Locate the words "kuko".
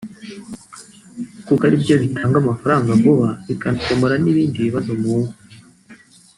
1.45-1.61